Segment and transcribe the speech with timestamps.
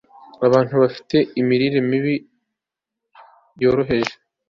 [0.47, 2.15] abantu bafite imirire mibi
[3.61, 4.15] yoroheje